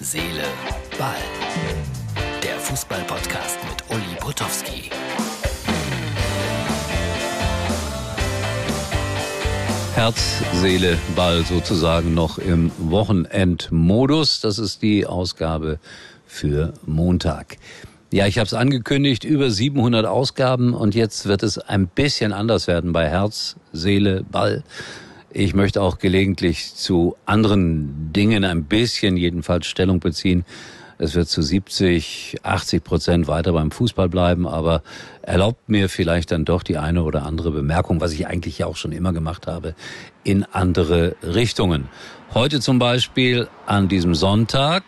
[0.00, 0.44] Seele,
[0.96, 1.16] Ball.
[2.40, 4.90] Der Fußball-Podcast mit Uli Potowski.
[9.96, 14.40] Herz, Seele, Ball sozusagen noch im Wochenendmodus.
[14.40, 15.80] Das ist die Ausgabe
[16.28, 17.56] für Montag.
[18.12, 22.68] Ja, ich habe es angekündigt, über 700 Ausgaben und jetzt wird es ein bisschen anders
[22.68, 24.62] werden bei Herz, Seele, Ball.
[25.30, 30.46] Ich möchte auch gelegentlich zu anderen Dingen ein bisschen jedenfalls Stellung beziehen.
[30.96, 34.82] Es wird zu 70, 80 Prozent weiter beim Fußball bleiben, aber
[35.20, 38.76] erlaubt mir vielleicht dann doch die eine oder andere Bemerkung, was ich eigentlich ja auch
[38.76, 39.74] schon immer gemacht habe,
[40.24, 41.88] in andere Richtungen.
[42.32, 44.82] Heute zum Beispiel an diesem Sonntag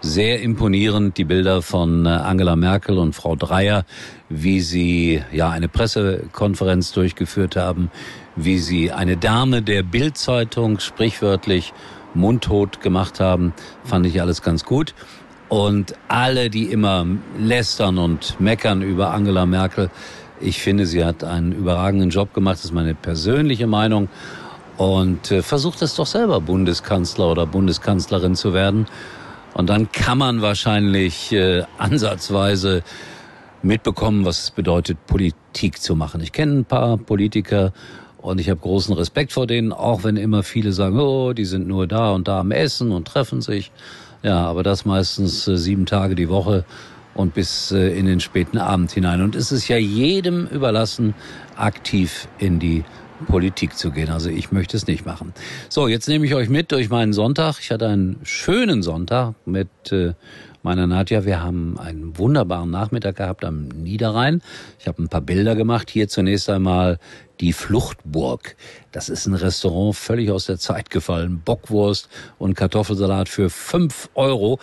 [0.00, 3.84] sehr imponierend die Bilder von äh, Angela Merkel und Frau Dreyer,
[4.28, 7.90] wie sie ja eine Pressekonferenz durchgeführt haben,
[8.36, 11.72] wie sie eine Dame der Bildzeitung sprichwörtlich
[12.14, 13.52] mundtot gemacht haben,
[13.84, 14.94] fand ich alles ganz gut.
[15.48, 17.06] Und alle, die immer
[17.38, 19.90] lästern und meckern über Angela Merkel,
[20.40, 24.08] ich finde, sie hat einen überragenden Job gemacht, das ist meine persönliche Meinung.
[24.76, 28.86] Und äh, versucht es doch selber, Bundeskanzler oder Bundeskanzlerin zu werden.
[29.56, 32.82] Und dann kann man wahrscheinlich äh, ansatzweise
[33.62, 36.20] mitbekommen, was es bedeutet, Politik zu machen.
[36.20, 37.72] Ich kenne ein paar Politiker
[38.18, 41.66] und ich habe großen Respekt vor denen, auch wenn immer viele sagen, oh, die sind
[41.66, 43.72] nur da und da am Essen und treffen sich.
[44.22, 46.66] Ja, aber das meistens äh, sieben Tage die Woche
[47.14, 49.22] und bis äh, in den späten Abend hinein.
[49.22, 51.14] Und es ist ja jedem überlassen,
[51.56, 52.84] aktiv in die
[53.26, 54.10] Politik zu gehen.
[54.10, 55.32] Also ich möchte es nicht machen.
[55.68, 57.58] So, jetzt nehme ich euch mit durch meinen Sonntag.
[57.60, 60.14] Ich hatte einen schönen Sonntag mit äh,
[60.62, 61.24] meiner Nadja.
[61.24, 64.42] Wir haben einen wunderbaren Nachmittag gehabt am Niederrhein.
[64.78, 65.90] Ich habe ein paar Bilder gemacht.
[65.90, 66.98] Hier zunächst einmal
[67.40, 68.56] die Fluchtburg.
[68.92, 71.40] Das ist ein Restaurant völlig aus der Zeit gefallen.
[71.44, 72.08] Bockwurst
[72.38, 74.58] und Kartoffelsalat für fünf Euro.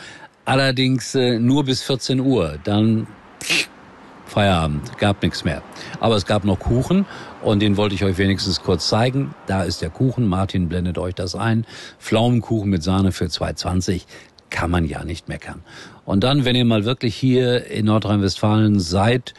[0.46, 2.60] Allerdings äh, nur bis 14 Uhr.
[2.64, 3.08] Dann
[4.34, 5.62] Feierabend, gab nichts mehr.
[6.00, 7.06] Aber es gab noch Kuchen
[7.44, 9.36] und den wollte ich euch wenigstens kurz zeigen.
[9.46, 11.68] Da ist der Kuchen, Martin blendet euch das ein.
[12.00, 14.06] Pflaumenkuchen mit Sahne für 2,20
[14.50, 15.62] kann man ja nicht meckern.
[16.04, 19.36] Und dann, wenn ihr mal wirklich hier in Nordrhein-Westfalen seid,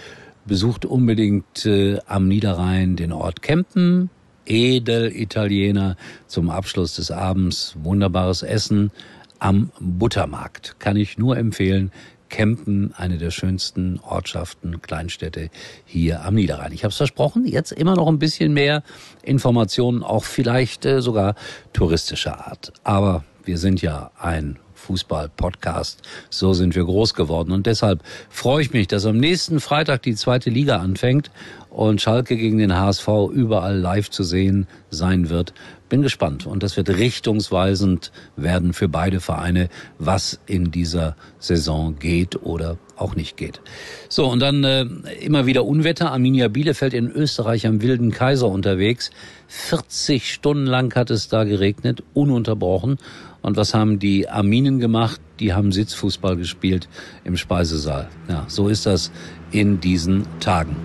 [0.47, 4.11] besucht unbedingt äh, am Niederrhein den Ort Kempen.
[4.47, 5.97] Edel Italiener
[6.29, 7.75] zum Abschluss des Abends.
[7.83, 8.93] Wunderbares Essen
[9.41, 10.77] am Buttermarkt.
[10.79, 11.91] Kann ich nur empfehlen.
[12.35, 15.51] Kempen, eine der schönsten Ortschaften, Kleinstädte
[15.85, 16.73] hier am Niederrhein.
[16.73, 18.83] Ich habe es versprochen, jetzt immer noch ein bisschen mehr
[19.23, 21.37] Informationen, auch vielleicht äh, sogar
[21.73, 22.73] touristischer Art.
[22.83, 26.03] Aber wir sind ja ein Fußball-Podcast.
[26.29, 27.53] So sind wir groß geworden.
[27.53, 31.31] Und deshalb freue ich mich, dass am nächsten Freitag die zweite Liga anfängt
[31.75, 35.53] und Schalke gegen den HSV überall live zu sehen sein wird.
[35.89, 39.69] Bin gespannt und das wird richtungsweisend werden für beide Vereine,
[39.99, 43.61] was in dieser Saison geht oder auch nicht geht.
[44.09, 44.85] So, und dann äh,
[45.21, 46.13] immer wieder Unwetter.
[46.13, 49.11] Arminia Bielefeld in Österreich am Wilden Kaiser unterwegs.
[49.49, 52.99] 40 Stunden lang hat es da geregnet, ununterbrochen.
[53.43, 55.21] Und was haben die Arminen gemacht?
[55.41, 56.89] Die haben Sitzfußball gespielt
[57.25, 58.09] im Speisesaal.
[58.29, 59.11] Ja, so ist das
[59.51, 60.77] in diesen Tagen.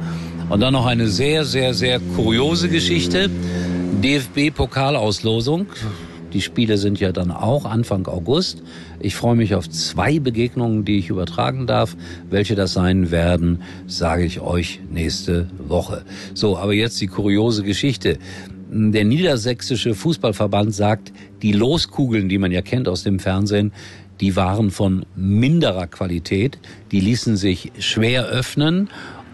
[0.49, 3.29] Und dann noch eine sehr, sehr, sehr kuriose Geschichte.
[4.01, 5.67] DFB-Pokalauslosung.
[6.33, 8.63] Die Spiele sind ja dann auch Anfang August.
[8.99, 11.95] Ich freue mich auf zwei Begegnungen, die ich übertragen darf.
[12.31, 16.03] Welche das sein werden, sage ich euch nächste Woche.
[16.33, 18.17] So, aber jetzt die kuriose Geschichte.
[18.71, 23.71] Der niedersächsische Fußballverband sagt, die Loskugeln, die man ja kennt aus dem Fernsehen,
[24.19, 26.57] die waren von minderer Qualität,
[26.91, 28.89] die ließen sich schwer öffnen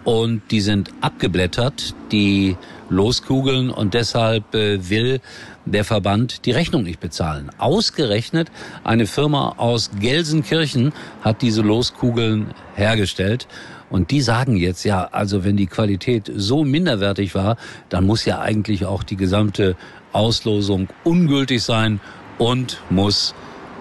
[0.05, 2.55] und die sind abgeblättert, die
[2.89, 5.19] Loskugeln und deshalb äh, will
[5.65, 7.49] der Verband die Rechnung nicht bezahlen.
[7.57, 8.51] Ausgerechnet
[8.83, 13.47] eine Firma aus Gelsenkirchen hat diese Loskugeln hergestellt
[13.89, 17.57] und die sagen jetzt, ja, also wenn die Qualität so minderwertig war,
[17.89, 19.75] dann muss ja eigentlich auch die gesamte
[20.11, 21.99] Auslosung ungültig sein
[22.37, 23.33] und muss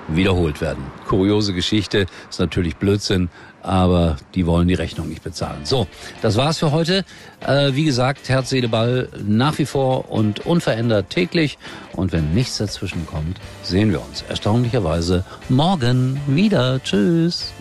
[0.09, 0.85] wiederholt werden.
[1.09, 3.31] Kuriose Geschichte, ist natürlich Blödsinn,
[3.63, 5.61] aber die wollen die Rechnung nicht bezahlen.
[5.65, 5.87] So,
[6.23, 7.05] das war's für heute.
[7.47, 11.59] Äh, wie gesagt, Herz, Seele, Ball nach wie vor und unverändert täglich.
[11.95, 16.83] Und wenn nichts dazwischen kommt, sehen wir uns erstaunlicherweise morgen wieder.
[16.83, 17.55] Tschüss.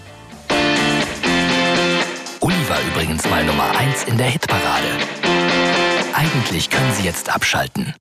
[2.73, 4.87] war übrigens mal Nummer 1 in der Hitparade.
[6.13, 7.93] Eigentlich können Sie jetzt abschalten.